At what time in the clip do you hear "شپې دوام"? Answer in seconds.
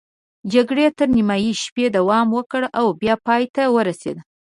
1.63-2.27